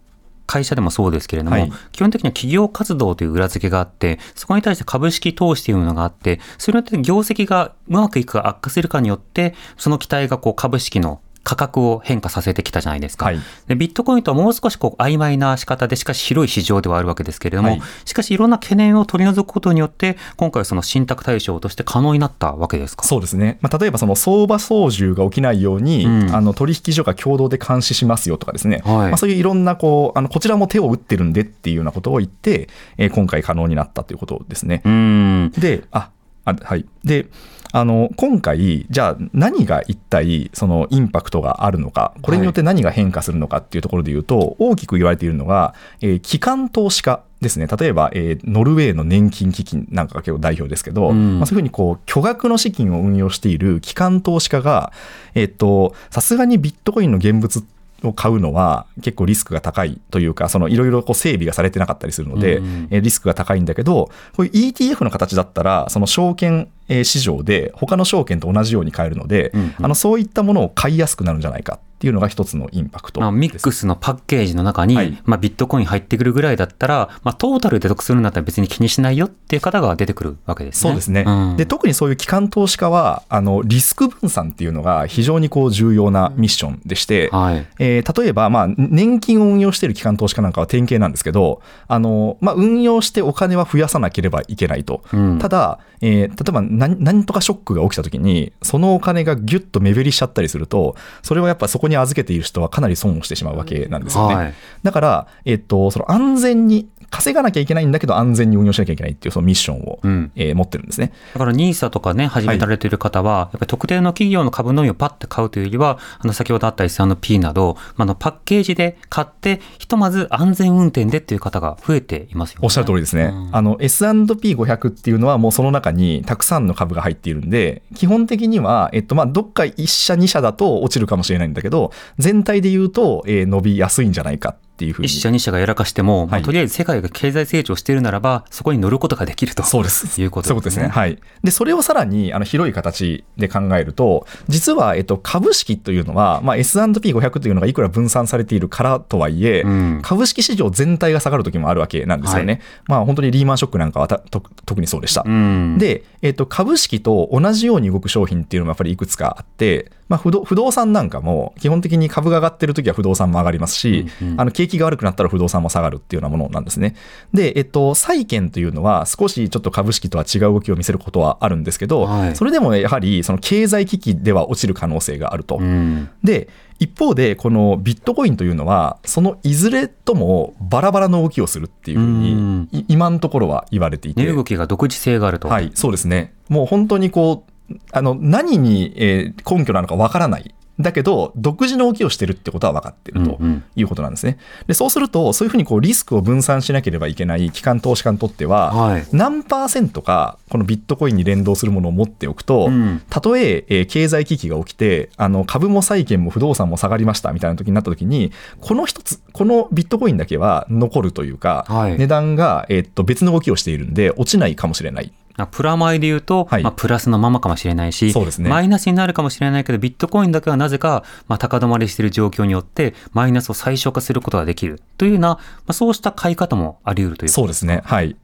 [0.46, 13.26] 会社でもそうですけれども、はい基本的には企業活動という裏付けがあって、そこに対して株式投資というのがあって、それによって業績がうまくいくか悪化するかによって、その期待がこう株式の価格を変化させてきたじゃないですか。
[13.26, 23.04] はいでビットコインとはもう少しこう曖昧な仕方で、しかし広い市場ではあるわけですけれども、はいしかしいろんな懸念を取り除くことによって、今回はその信託対象として可能になったわけですか？
[23.04, 34.82] そうですね、まあ、例えばその相場操縦が起きないように、うんあの取引所が共同で監視しますよとかですね、はいまあ、そういういろんなこうあのこちらも手を打ってるんでっていうようなことを言って、えー今回可能になったということですね。
[34.84, 35.52] うん。
[35.58, 36.10] で、あ、
[36.50, 36.84] あはい。
[37.04, 37.26] で、
[37.72, 47.66] あの、今回、じゃあ何が一体そのインパクトがあるのか、これによって何が変化するのかっていうところで言うと、大きく言われているのが、えー機関投資家ですね。
[47.66, 54.92] 例えば、えーノルウェーの年金基金なんかが結構代表ですけど、うんまあ、そういうふうにこう、巨額の資金を運用している機関投資家が、
[55.34, 57.64] えっと、さすがにビットコインの現物
[58.02, 69.74] を買うのは結構リスクが高いというか、そのいろいろこう整備がされてなかったりするので、うんえーリスクが高いんだけど、こういう ETF の形だったら、その証券えー市場で他の証券と同じように買えるので、うんうん。
[69.82, 80.90] あのそういったものを買いやすくなるんじゃないかっていうのが一つのインパクトまあ、ミックスのパッケージの中に、はいまあ、ビットコイン入ってくるぐらいだったら、まあ、トータルで得するんだったら別に気にしないよっていう方が出てくるわけですね。
[80.90, 87.66] そうですね、んで特にそういう機関投資家はあのリスク分散っていうのが非常にこう重要なミッションでして、はい。
[87.78, 95.02] えー例えば、まあ、年金を運用している機関投資家なんかは典型なんですけど、あのまあ、運用してお金は増やさなければいけないと。
[95.12, 104.34] うんただ、えー例えば何何とかショックが起きたときに、そのお金がギュッと目減りしちゃったりすると、それはやっぱそこに預けている人はかなり損をしてしまうわけなんですよね。
[104.34, 111.12] はいだから、えっと、その安全に稼がなきゃいけないんだけど安全に運用しなきゃいけないっていうそのミッションを、うんえー持ってるんですね。
[111.32, 122.66] だから NISA とかね、始められている方は、やっぱり特定の企業の株のみをパッて買うというよりは、あの、先ほどあった S&P など、まああの、パッケージで買って、ひとまず安全運転でっていう方が増えていますよね。
[122.66, 123.24] おっしゃる通りですね。
[123.24, 131.79] うんあの S&P500 っていうのはもうその中にたくさんの株が入っているんで、基本的には、えっと、まあ、どっか1社2社だと落ちるかもしれないんだけど、
[132.18, 135.06] 全体で言うと、えー伸びやすいんじゃないかっていうふうに。
[135.06, 139.62] 一社二社がやらかしても、まあはいとりあえず世界が経済成長しているならば、そこに乗ることができると。
[139.62, 140.00] そうです。
[140.20, 140.88] いうことですね。
[140.88, 141.18] はい。
[141.44, 152.60] で、それをさらにあの広い形で考えると、実は、えっと、株式というのは、まあ、S&P500 というのがいくら分散されているからとはいえ、うん株式市場全体が下がる時もあるわけなんですよね。
[152.86, 155.24] まあ、本当にリーマンショックなんかはたと特にそうでした。
[155.26, 155.78] うん。
[155.78, 166.94] で、えっと、株式と同じように動く商品っていうのもやっぱりいくつかあって、まあ、不動不動産なんかも基本的に株が上がってる時は不動産も上がりますし、うんうんあの景気が悪くなったら不動産も下がるっていうようなものなんですね。
[167.32, 175.56] で、えっと、債券というのは少しちょっと株式とは違う動きを見せることはあるんですけど、はいそれでもやはりその経済危機では落ちる可能性があると。
[175.56, 176.08] うん。
[176.22, 185.48] で一方でこのビットコインというのはそのいずれともバラバラの動きをするっていうふううんにい今のところは言われていて値動きが独自性があると。
[185.48, 186.32] はい、そうですね。
[186.48, 190.54] もう本当にこう、あの、何に、えー根拠なのかわからない。
[190.82, 194.38] だけど、独自の動きをしてるってことは分かってるとうんうんいうことなんですね。
[194.66, 199.06] で、そうすると、そういうふうにこうリスクを分散しなければいけない機関投資家にとっては、はい。
[199.12, 215.12] 何パーセントか、このビットコインに連動するものを持っておくと、うんたとええー経済危機が起きて、あの株も債券も不動産も下がりましたみたいな時になった時に、この一つ、このビットコインだけは残るというか、はい値段が、えーっと別の動きをしているんで、落ちないかもしれない。
[215.40, 227.82] まあプラマイで言うと、はいまあ、プラスのままかもしれないし、ねマイナスになるかもしれないけど、ビットコインだけはなぜか、まあ、高止まりしている状況によって、マイナスを最小化することができるというような、まあ、そうした買い方もあり得るというそうですね。
[227.84, 228.16] はい。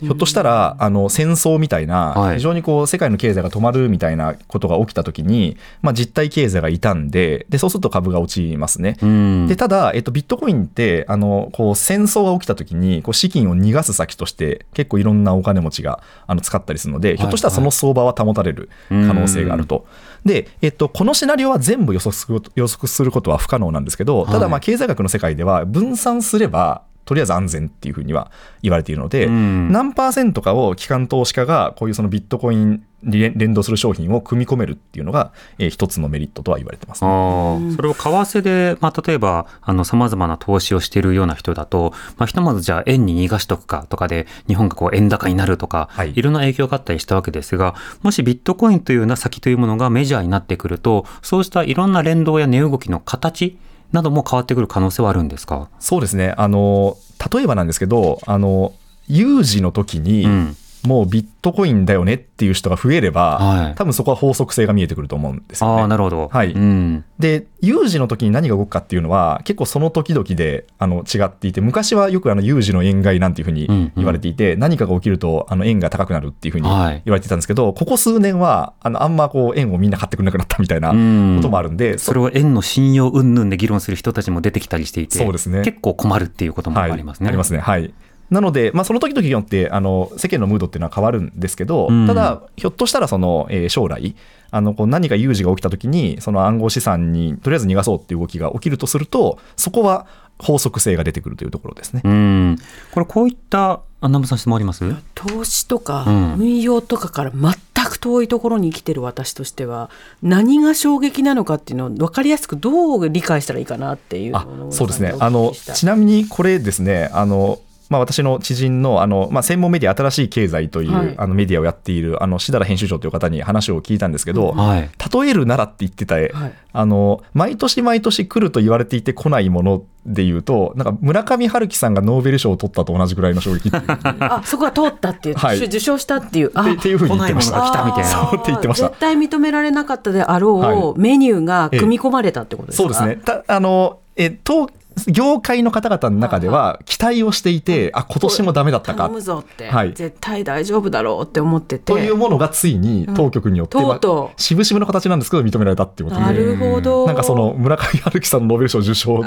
[0.00, 2.36] ひょっとしたら、あの、戦争みたいなは、い。
[2.36, 8.96] 非常にこう、世界の経済が止まるみたいなことが起きたときに、まあ、実体経済が傷んで、で、そうすると株が落ちますね。
[9.02, 9.46] うん。
[9.48, 19.86] で、ただ、えっと、ビットコインって、あの、こう、戦争が起きたときに、こう、資金を逃がす先として、結構いろんなお金持ちが、あの、使ったりするので、ひょっとしたらその相場は保たれる可能性があると。
[20.24, 29.72] で、えっと、このシナリオは全部予測する予測することは不可能なんですけど、ただ、はいまあ、経済学の世界では、分散すれば、とりあえず安全っていうふうには言われているので、うん。
[29.72, 37.76] 何パーセントかを機関投資家がこういうそのビットコインに連連動する商品を組み込めるっていうのが、えー一つのメリットとは言われてます、ね。
[37.76, 46.12] それを為替で、まあ、例えば、あの、様々な投資をしているような人だと、まあ、ひとまずじゃあ円に逃がしとくかとかで、日本がこう円高になるとか、はい。
[46.14, 53.56] いろんな影響があったりしたわけですが、もしビットコインというような先というものがメジャーになってくると、そうしたいろんな連動や値動きの形
[53.92, 55.68] なども変わってくる可能性はあるんですか？
[55.80, 56.34] そうですね。
[56.36, 56.96] あの、
[57.32, 58.72] 例えばなんですけど、あの、
[59.08, 60.56] 有事の時に、うん。
[60.84, 65.82] もうビットコインだよねっていう人が増えれば、はい多分そこは法則性が見えてくると思うんですよね。
[65.82, 66.28] ああ、なるほど。
[66.32, 67.04] はいうん。
[67.18, 87.26] で、有事の時に何が動くかっていうのは、結構その時々であの違っていて、昔はよくあの有事の円買いなんていうふうにうんうん言われていて、何かが起きるとあの円が高くなるっていうふうに言わはいれてたんですけど、ここ数年はあのあんまこう円をみんな買ってくれなくなったみたいなうんこともあるんで、それを円の信用云々で議論する人たちも出てきたりしていて、そうですね結構困るっていうこともありますね。
[87.26, 87.58] はい、ありますね。
[87.58, 87.92] はい。
[88.30, 92.06] なので、まあ、その時々によってあの世間のムードっていうのは変わるんですけど、うん。
[92.06, 94.14] ただ、ひょっとしたらその、えー将来
[94.50, 100.06] あのこう何か有事が起きた時にその暗号資産にとりあえず逃がそうっていう動きが起きるとするとそこは
[100.38, 102.00] 法則性が出てくるというところですね。
[102.02, 102.58] うん。
[102.92, 104.84] これこういった、あ南部さん質問あります？
[105.14, 106.34] 投資とかうん。
[106.38, 107.52] 運用とかから全
[107.84, 109.90] く遠いところに生きてる私としては
[110.22, 114.34] 何が衝撃なのかっていうのを分かりやすくどう理解したらいいかなっていう
[114.70, 115.12] そうですね。
[115.12, 117.58] おあのちなみにこれですねあの
[117.88, 121.14] まあ、私の知人のあの、まあ、専門メディア、新しい経済という、はい。
[121.16, 124.90] あのメディアをやっているあの志田原編集長という方に話を聞いたんですけど、はい。
[125.12, 126.30] 例えるならって言ってた、はい。
[126.72, 135.64] あの毎年毎年来ると言われていて来ないもので言うと、なんか村上春樹さんがノーベル賞を取ったと同じぐらいの衝撃あそこは通ったっていう、はい。
[135.64, 136.50] 受賞したっていう。
[136.54, 136.70] あ。
[136.70, 137.62] っていうふうに言ってました。
[137.62, 138.08] 来たみたいな。
[138.30, 138.88] そうって言ってました。
[138.88, 139.00] 絶。
[139.00, 143.22] 対認められなかったであろう、はメニューが組み込まれたってことですか、そうですね。
[143.24, 144.68] たあのえと
[145.06, 149.04] 業界の方々の中では期待をしていて、あ今年もダメだったか。
[149.04, 149.92] 頼むぞって、はい。
[149.94, 151.84] 絶対大丈夫だろうって思ってて。
[151.84, 154.40] というものがついに当局によって、うんまあとうとう。
[154.40, 156.26] 渋々の形なんですけど認められたっていうことで。
[156.26, 157.06] なるほど。
[157.06, 159.24] なんかその村上春樹さんのノーベル賞受賞っ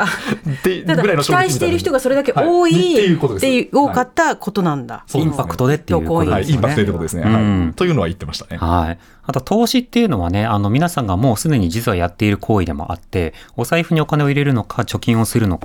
[0.63, 3.69] てただぐらいの期待している人がそれだけ多い、はいっていうことです。
[3.75, 7.23] 多かったことなんだ、そうですインパクトでっていうことはい、ですよねインパクトということですね。
[7.23, 7.63] うん。
[7.65, 7.73] はい。
[7.73, 8.57] というのは言ってましたね。
[8.57, 8.99] はい。
[9.23, 15.60] あと、投資っていうのはね、あの、皆さんがもうすでに実はやっている行為でもあって、お財布にお金を入れるのか、貯金をするのか、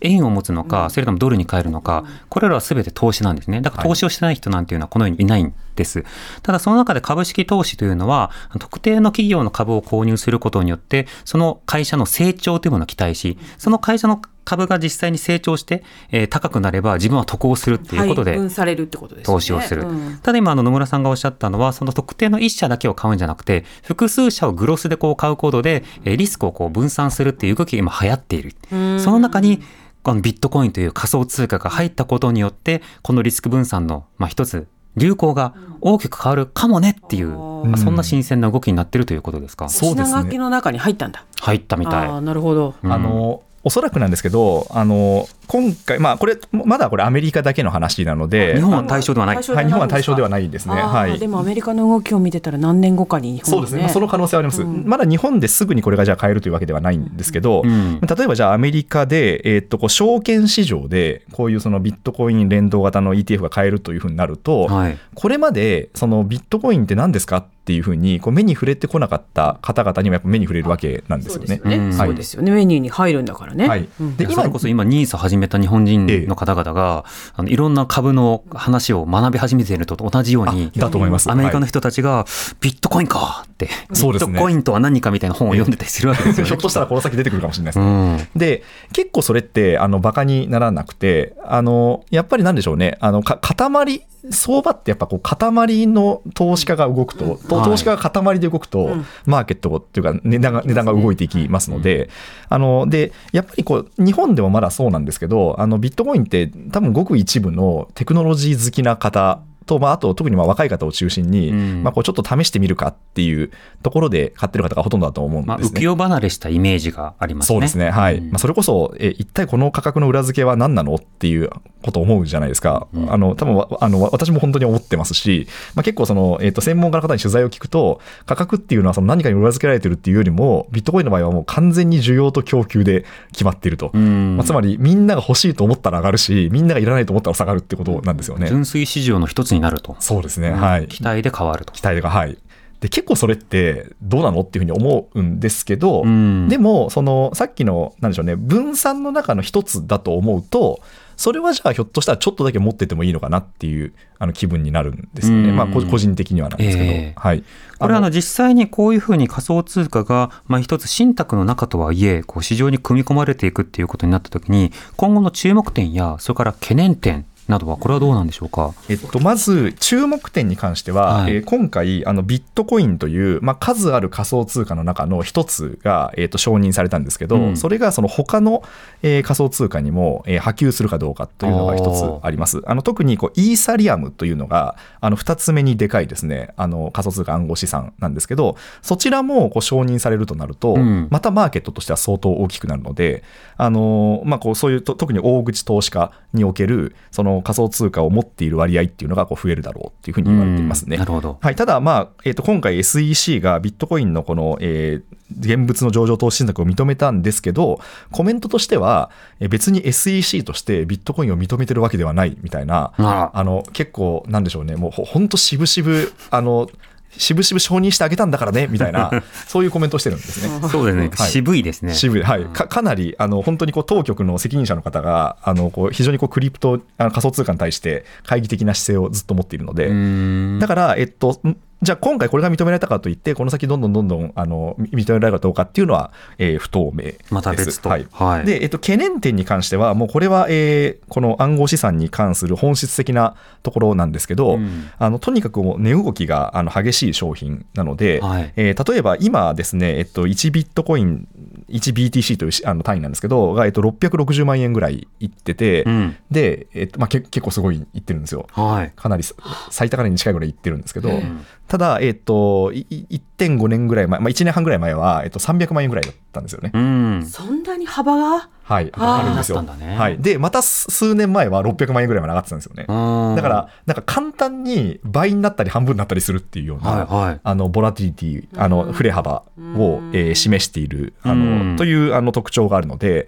[0.00, 3.60] 円を持つのか、それともドルに変えるのか、これらはすべて投資なんですね。
[3.60, 6.04] だから投資をしてない人なんていうのはこのようにいないんです。
[6.42, 19.82] ただその中で株式投資というのは、特定の企業の株を購入することによって、その会社の成長というものを期待し、その会社の株が実際に成長して、えー高くなれば自分は得をするっていうことで、配分されるってことですよね投資をする。
[19.82, 28.54] うんただ今、あの野村さんがおっしゃったのは、その特定の一社だけを買うんじゃなくて、複数社をグロスでこう買うことで、えーリスクをこう分散するっていう動きが今流行っている。
[28.98, 29.62] その中に、
[30.02, 39.68] このビットコインという仮想通貨が入ったことによって、このリスク分散の、まあ、一つ、流行が大きく変わるかもねっていう、まあそんな新鮮な動きになってるということですか？
[39.68, 41.24] そうですね品書きの中に入ったんだ。
[41.40, 42.08] 入ったみたい。
[42.08, 42.74] ああ、なるほど。
[42.82, 49.36] うんあのおそらくなんですけど、あの今回、まあ、これ、まだこれ、アメリカだけの話なので、日本は対象ではない。
[49.36, 50.74] はい、日本は対象ではいないですね。
[50.76, 51.18] はい。
[51.18, 58.00] でもアメリカの動きを見てたら何年後かに日本もそうですね、まあその可能性はあります、まだ日本ですぐにこれがじゃあ買えるというわけではないんですけど、うん。
[58.00, 64.98] 例えばじゃあアメリカで、えーっとこう証券市場でこういうそのビットコイン連動型の ETF が買えるというふうになると、はい。
[65.14, 71.46] これまでそのビットコインって何ですかっていうふうにこう目に触れてこなかった方々にもやっぱ目に触れるわけなんですよね。
[71.46, 71.70] そうですよ。
[71.70, 72.52] ね、うんそうですよね。
[72.52, 73.88] メニューに入るんだからね、はい。
[74.00, 74.16] うん。
[74.16, 81.30] で今それこそ今、ニーサ始めた日本人の方々が、あのいろんな株の話を学び始めているのと同じように、だと思います。
[81.30, 82.26] アメリカのはい人たちが、
[82.60, 86.48] ビットコインかって、ビットコインとは何かみたいな本を読んでたりするわけですよね。
[86.50, 88.14] ひょっとしたらこの先出てくるかもしれないですうね。
[88.16, 88.28] ん。
[88.38, 99.06] で結構それってあのバカにならなくてあのやっぱりなんでしょうねあのか塊相場ってやっぱこう塊の投資家が動くと、投資家が塊で動くと、うん。
[99.26, 102.10] マーケットっていうか値段が値段が動いていきますので、
[102.48, 113.52] あのでやっぱりこう日本でもまだそうなんですけどあのビットコインって多分ごく一部のテクノロジー好きな方と、まあ、あと特にまあ若い方を中心に、うんまあ、こうちょっと試してみるかっていう
[113.84, 115.80] ところで買ってる方がほとんどだと思うんまあ、ですね。
[115.80, 117.54] 浮世離れしたイメージがありますね。
[117.54, 121.50] そうですね、はいうんまあ、それこそ、え一体この価格の裏付けは何なのっていう
[121.82, 133.90] ことを思うじゃないですか、うんあの多分わあの私も本当に思ってますし、まあ、結構その、えー、と専門家の方に取材を聞くと、価格っていうのはその何かに裏付けられてるっていうよりも、ビットコインの場合はもう完全に需要と供給で決まっていると。
[133.94, 138.48] うんまあ、つまりみんなが欲しいと思ったら上がるし、みんながいらないと思ったら下がるってことなんですよね。
[138.48, 139.96] 純粋市場の一つになると。
[140.00, 140.88] そうですね、はい。
[140.88, 141.72] 期待で変わると。
[141.72, 142.38] 期待が、はい。
[142.80, 150.80] で、結構それってどうなのっていうふうに思うんですけど、うんでも、その、さっきの、なんでしょうね、分散の中の一つだと思うと、
[151.20, 155.50] それはじゃあひょっとしたらちょっとだけ持っててもいいのかなっていうあの気分になるんですよね。
[155.50, 156.90] うんまあ、こ個人的にはなんですけど。
[156.90, 157.44] ええはい。
[157.78, 168.72] これはあのの実際にこういうふうに仮想通貨が、まあ、一つ信託の中とはいえこう市場に組み込まれていくっていうことになったときに今後の注目点やそれから懸念点などはこれはどうなんでしょうか？
[168.88, 171.34] えっと、まず注目点に関しては、はい。
[171.34, 177.56] えー今回あのビットコインという、まあ、数ある仮想通貨の中の一つが、えー、と承認されたんですけど、うん。
[177.56, 178.62] それがその他の、
[179.02, 182.62] えー仮想通貨にも、えー波及するかどうかというのが一つあります。
[182.66, 186.54] あの特にこうイーサリアムというのがあの2つ目にでかいですね。
[186.56, 191.08] あの仮想通貨暗号資産なんですけどそちらもこう承認されるとなると、うん。
[191.10, 193.24] またマーケットとしては相当大きくなるので、
[193.56, 200.96] あのまあ、こうそういうと特に大口投資家におけるその仮想通貨を持っている割合っていうのがこう増えるだろうっていうふうに言われていますね。
[200.96, 201.38] うんなるほど。
[201.40, 207.78] はい、ただ、まあえー、と今回 SEC がビットコインのこの、えー現物の上場投資信託を認めたんですけど、
[208.10, 216.68] コメントとしては、えー別に SEC としてビットコインを認めてるわけではないみたいな、あの結構、なんでしょうね、もうほほんと渋々、あの、
[217.16, 219.10] 渋々承認してあげたんだからねみたいな、
[219.46, 220.68] そういうコメントをしてるんですね。
[220.68, 221.30] そうですね、はい。
[221.30, 221.94] 渋いですね。
[221.94, 230.58] 渋い、はい、かかなりあの本当にこう当局の責任者の方があのこう非常にこうクリプトあの仮想通貨に対して懐疑的な姿勢をずっと持っているので、うん。
[230.60, 237.32] だから、えっと、んじゃあ今回これが認められたかといって、この先どんどんどんどんあのみ認められるかどうかっていうのは、えー不透明です。
[237.34, 237.88] また別と。
[237.88, 238.06] はい。
[238.12, 238.44] はい。
[238.44, 244.90] で、えっと、懸念点に関しては、もうこれは、えーこの暗号資産に関する本質的なところなんですけど、うん。
[244.98, 248.52] あのとにかくもう値動きがあの激しい商品なので、はい。
[248.56, 251.28] えー例えば今ですね、えっと、1ビットコイン、
[251.70, 258.46] 1BTC というしあの単位なんですけど、が、えっと、660万円ぐらいいってて、うんで、えっとまあ、け結構すごいいってるんですよ。
[258.52, 258.92] はい。
[258.94, 259.34] かなりさ
[259.70, 266.72] 最高値に近いぐらいいってるんですけど、んただ、えっと、いい1.5年ぐらい前、まあ、1年半ぐらい前は、えっと、300万円ぐらいだったんですよね。
[266.74, 267.26] うん。
[267.26, 268.48] そんなに幅が？
[268.70, 269.60] はい、あるんですよ。
[269.62, 270.18] ねはい。
[270.18, 272.84] で、また数数年前は600万円ぐらいまで上がってたんですよね。
[272.86, 277.40] だだから、なんか簡単に倍になったり半分になったりするっていうような、はいはい。
[277.42, 279.42] あの、ボラティリティ、あの、振れ幅
[279.76, 283.26] を、えー示している、あうんの、という、あの、特徴があるので、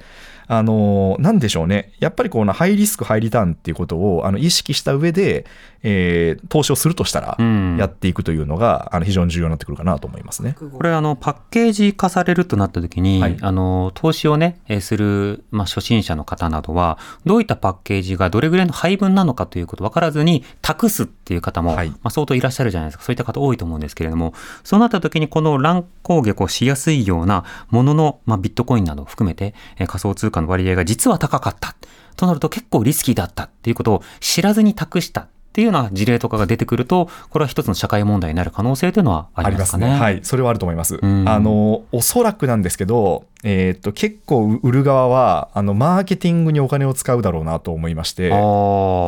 [0.48, 5.46] あのなんでしょうねやっぱりこのハイリスクハイリターンっていうことをあの意識した上で、
[5.82, 7.76] えー投資をするとしたらうん。
[7.78, 10.56] やっていくというのが、あの非常に重要になってくるかなと思いますね。
[10.72, 13.36] これあのパッケージ化されるとなった時に、はい。
[13.40, 21.88] あの投資をねえーする、まあ、初心者の方などはどういったパッケージがどれぐらいの配分なのかということ分からずに託すっていう方も、はい。
[21.90, 23.04] まあ、相当いらっしゃるじゃないですか。
[23.04, 31.74] そういった方多いと思うんですけれどもそうなった時にこの乱高下をしやすいようなものの、まあ、ビットコインなどを含めて、えー仮想通貨の割合が実は高かった。
[32.16, 39.90] となると結構リスキーだったっていうことを知らずに託したっていうような事例とかが出てくるとこれは一つの社会問題になる可能性というのはありますかね。
[39.90, 40.96] はい、それはあると思います。
[40.96, 48.30] んあのおそらくなんですけど、えーっと結構売る側はあのマーケティングにお金を使うだろうなと思いまして、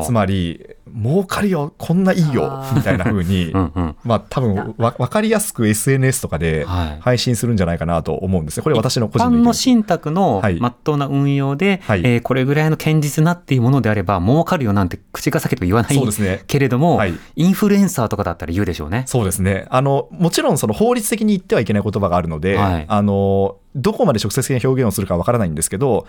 [0.05, 0.66] つまり
[0.97, 8.62] 儲かるよこんないいよみたいな風に うんうんまあ多分わ分かりやすく SNS とかではい配信するんじゃないかなと思うんですね。
[8.62, 9.38] これ私の個人の。
[9.38, 16.42] の信託のはいまっとうな運用で、はいえーこれぐらいの堅実なっていうものであれば儲かるよなんて口が裂けと言わないそうですね。
[16.47, 19.03] けれども、はいインフルエンサーとかだったら言うでしょうね。
[19.07, 26.07] そうですねあのもちろんその法律的に言ってはいけない言葉があるので、はいあのどこまで直接的な表現をするかわからないんですけど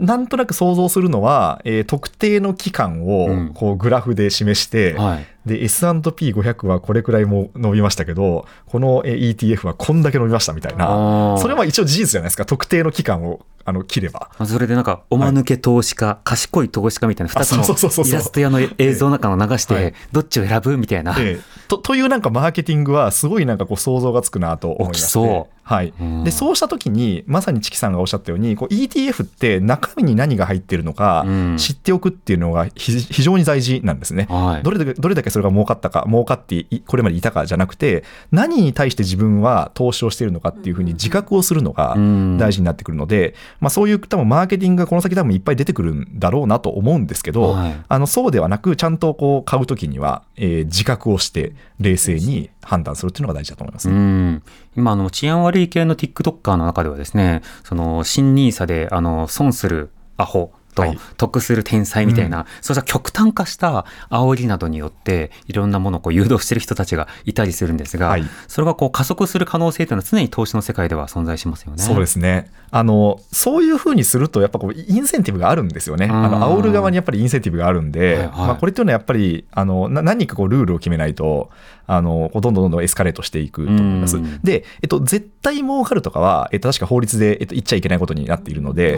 [0.00, 3.10] なんとなく想像するのは、えー特定の期間う
[3.44, 3.48] ん。
[3.50, 5.26] をこうグラフで示して、はい。
[5.46, 11.36] で S&P500 はこれくらいも伸びましたけどこのえー ETF はこんだけ伸びましたみたいな。
[11.38, 12.44] それは一応事実じゃないですか？
[12.44, 14.30] 特定の期間をあの切れば。
[14.38, 19.94] まあそれでなんか、おまぬけ投資家、賢い投資家みたいな二つのイラスト屋の映像の中の流して、はい。
[20.12, 21.14] どっちを選ぶみたいな。
[21.18, 25.02] ええとというなんかマーケティングはすごいなんかこう想像がつくなと思いまして。
[25.02, 25.94] 起きそうはい。
[26.00, 26.24] うん。
[26.24, 31.56] でそうした時にまさにチキさんがおっしゃったようにこう ETF って中身に何が入ってるのかうん。
[31.58, 34.26] 知っておくっていうのがひ非常に大事なんですね。
[34.28, 34.62] はい。
[34.64, 38.02] どれだけどれだけそれが儲かったか儲かっていこれまでいたかじゃなくて
[38.32, 42.38] 何に対して自分は投資をしているのかっていうふうに自覚をするのがうん。
[42.38, 47.80] 大事になってくるので、まあ、そういう多分マーケティングがこの先多分いっぱい出てくるんだろうなと思うんですけど、はい。
[47.86, 53.92] あのそうではなくちゃんとこう買うときには、えー自覚をして冷静に判断するっていうのが大事だと思いますう。
[53.92, 54.42] ん、
[54.76, 60.98] 今あの治安悪い系の TikToker の中ではですねその新ニーサであの損するアホとはい。
[61.16, 68.24] 得する天才みたいな、そうした極端化した煽りなどによっていろんなものをこう誘導してる人たちがいたりするんですが、はい。
[68.48, 71.82] それがこう加速する可能性というのは常に投資の世界では存在しますよね。
[71.82, 72.50] そうですね。
[72.72, 76.06] あのそういうふうにするとやっぱこうインセンティブがあるんですよね。
[76.06, 76.12] ん。
[76.12, 78.28] あの煽る側にやっぱりインセンティブがあるんで、はいはい。
[78.28, 81.50] まあ、これっていうのはやっぱりあのな何かこうルールを決めないと
[81.86, 84.16] あのどんどんどんどんエスカレートしていくと思います。
[84.16, 84.40] うん。
[84.42, 88.96] で、えっと、絶対儲かるとかは、えっと、確か法律で、えっと、言っちゃいけないことになっているので、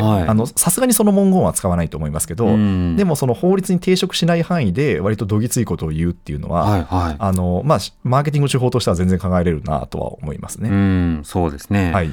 [0.56, 7.16] さすがにその文言は使わないと思いますけど、うんでもその法律に抵触しない範囲で割とどぎついことを言うっていうのは、はいはい。
[7.16, 10.70] あのまあ、マーケティング手法としては全然考えれるなとは思いますうね。
[10.70, 11.92] ん、そうですね。
[11.92, 12.10] はい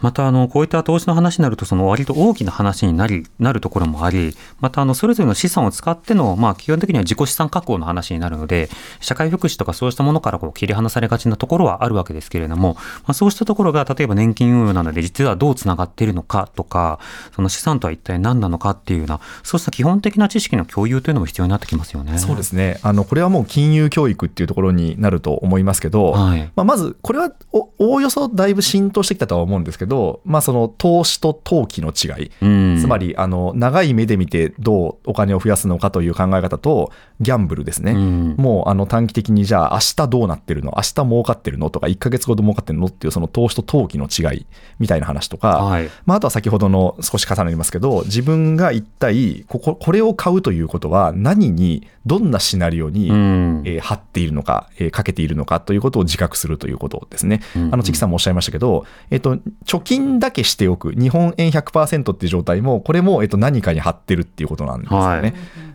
[0.00, 8.68] またあのこういった投資の話になるとその割と大きな話になりなるところもありまたあのそれぞれの資産を使っての、まあ、基本的には自己資産確保の話になるので
[9.00, 17.00] 社会福祉とかそうしたものからこう切り離されがちなところはあるわけですけれども、まあ、そうしたところが例えば年金運用などで実はどうつながっているのかとか
[17.34, 22.18] その資産とは一体何なのかっていうようなそうした基本的な知識の共有というのも必要になってきますよね。
[22.18, 29.87] そうですねあのこれはもう金融教育っていうところになると思いますけど、はいまあ、まずこれはおおおよそだいぶ浸透してきたとは思うんですけど、
[30.24, 32.78] まあ、その投資と投機の違い、うん。
[32.80, 38.34] つまりあの長い目で見てどうお金を増やすのかという考え方とギャンブルですね、うん。
[38.38, 40.74] もうあの短期的にじゃあ明日どうなってるの？
[40.76, 41.70] 明日儲かってるの？
[41.70, 44.46] とか1ヶ月後で儲かってるのっていうその投資と投機の違い
[44.78, 45.90] みたいな話とか、はい。
[46.06, 53.62] まあ、あとは先ほどの少し重なりますけど自分が一体こここれを買うということは何にどんなシナリオに、うん。
[53.64, 57.40] えー貼っているのか、えーかけているのかということを自覚するということですね。
[57.56, 57.74] うん。
[57.74, 59.38] あのチキさんもおっしゃいましたけど、えっと
[59.78, 60.92] 貯金だけしておく。
[60.92, 65.06] 日本円100%っていう状態もこれも、えっと何かに貼ってるっていうことなんですよね。
[65.06, 65.34] はい。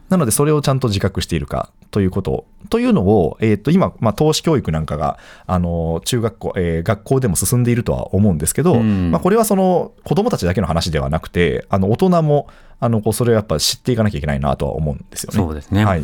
[0.09, 2.45] なのでそれをちゃんと自覚しているかということ。
[2.69, 9.11] というのを、えっと今、まあ、投資教育なんかがあの中学校、えー学校でも進んでいるとは思うんですけど、うん。
[9.11, 12.47] まあ、これはその子どもたちだけの話ではなくてあの大人も
[12.79, 15.37] あのこうそれをやっぱ知っていかなきゃいけないなとは思うんですよね。
[15.37, 15.85] そうですね。
[15.85, 16.03] はい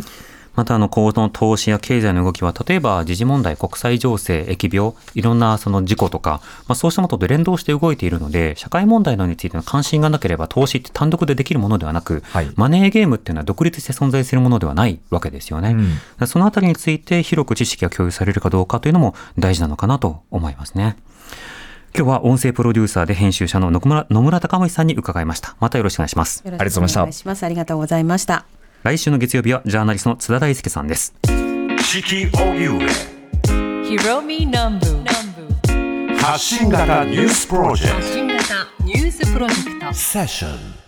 [0.59, 15.75] またあのこの投資や経済の動きは例えば時事問題国際情勢疫病いろんなその事故とか、まあ、そうしたものと連動して動いているので社会問題などについての関心がなければ投資って単独でできるものではなく、はいマネーゲームっていうのは独立して存在するものではないわけですよね。
[16.19, 20.97] うんそのあたりについて広く知識が共有されるかどうかというのも大事なのかなと思いますね。
[21.95, 25.55] 今日は音声プロデューサーで編集者の野村野村隆盛さんに伺いました。
[25.61, 26.43] またよろしくお願いします。
[26.45, 27.43] ありがとうございましたお願いします。
[27.43, 28.58] ありがとうございました。
[28.81, 31.13] 来週の月曜日はジャーナリストの津田大輔さんです。
[31.81, 32.79] 四季荻上
[33.83, 35.03] Hiromi Nambu
[36.17, 40.78] 発信型ニュースプロジェク新型ニュースプロジェクトトセッション